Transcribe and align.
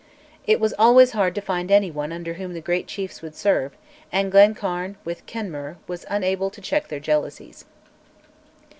It 0.47 0.59
was 0.59 0.73
always 0.79 1.11
hard 1.11 1.35
to 1.35 1.41
find 1.41 1.69
any 1.69 1.91
one 1.91 2.11
under 2.11 2.33
whom 2.33 2.55
the 2.55 2.59
great 2.59 2.87
chiefs 2.87 3.21
would 3.21 3.35
serve, 3.35 3.73
and 4.11 4.31
Glencairn, 4.31 4.97
with 5.05 5.23
Kenmure, 5.27 5.77
was 5.87 6.07
unable 6.09 6.49
to 6.49 6.59
check 6.59 6.87
their 6.87 6.99
jealousies. 6.99 7.65